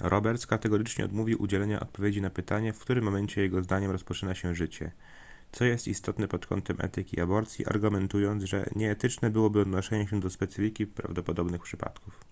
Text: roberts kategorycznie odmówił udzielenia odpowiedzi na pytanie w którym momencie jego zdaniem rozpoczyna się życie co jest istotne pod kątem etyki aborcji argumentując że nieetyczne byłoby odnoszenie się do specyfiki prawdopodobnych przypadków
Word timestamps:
roberts 0.00 0.46
kategorycznie 0.46 1.04
odmówił 1.04 1.42
udzielenia 1.42 1.80
odpowiedzi 1.80 2.22
na 2.22 2.30
pytanie 2.30 2.72
w 2.72 2.78
którym 2.78 3.04
momencie 3.04 3.40
jego 3.42 3.62
zdaniem 3.62 3.90
rozpoczyna 3.90 4.34
się 4.34 4.54
życie 4.54 4.92
co 5.52 5.64
jest 5.64 5.88
istotne 5.88 6.28
pod 6.28 6.46
kątem 6.46 6.76
etyki 6.80 7.20
aborcji 7.20 7.66
argumentując 7.66 8.42
że 8.44 8.66
nieetyczne 8.76 9.30
byłoby 9.30 9.60
odnoszenie 9.60 10.08
się 10.08 10.20
do 10.20 10.30
specyfiki 10.30 10.86
prawdopodobnych 10.86 11.62
przypadków 11.62 12.24